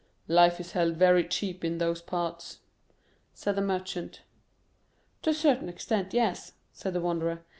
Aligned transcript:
"Life 0.27 0.59
is 0.59 0.71
held 0.71 0.97
very 0.97 1.23
cheap 1.27 1.63
in 1.63 1.77
those 1.77 2.01
parts," 2.01 2.61
said 3.35 3.55
the 3.55 3.61
Merchant. 3.61 4.23
"To 5.21 5.29
a 5.29 5.33
certain 5.35 5.69
extent, 5.69 6.11
yes," 6.11 6.53
said 6.73 6.93
the 6.93 7.01
Wanderer. 7.01 7.43